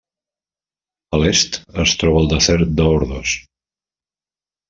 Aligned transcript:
A 1.17 1.19
l'est 1.23 1.59
es 1.83 1.93
troba 2.03 2.21
el 2.23 2.31
desert 2.33 2.73
d'Ordos. 2.79 3.35